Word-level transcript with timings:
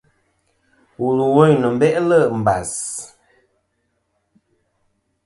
Wùl 0.99 1.17
ɨ̀ 1.25 1.31
wèyn 1.35 1.57
nɨ̀n 1.61 1.75
beʼlɨ̂ 1.79 2.19
mbàs. 2.41 2.71